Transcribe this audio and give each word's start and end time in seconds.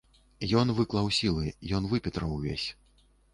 Ён 0.61 0.71
выклаў 0.79 1.09
сілы, 1.17 1.45
ён 1.81 1.89
выпетраў 1.93 2.33
увесь. 2.39 2.67